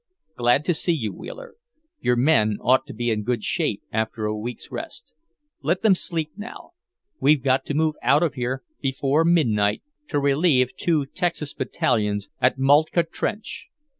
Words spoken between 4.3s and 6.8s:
week's rest. Let them sleep now.